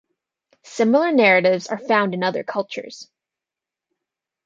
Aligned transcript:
Similar 0.63 1.11
narratives 1.11 1.67
are 1.67 1.77
found 1.77 2.15
in 2.15 2.23
other 2.23 2.43
cultures. 2.43 3.07